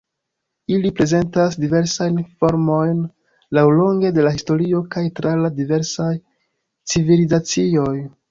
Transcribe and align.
Ili 0.75 0.91
prezentas 0.99 1.57
diversajn 1.63 2.15
formojn 2.39 3.03
laŭlonge 3.57 4.11
de 4.15 4.25
la 4.27 4.33
historio 4.39 4.81
kaj 4.95 5.03
tra 5.19 5.33
la 5.45 5.51
diversaj 5.61 6.11
civilizacioj. 6.95 7.95